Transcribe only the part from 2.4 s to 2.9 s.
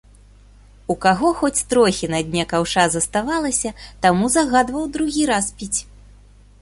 каўша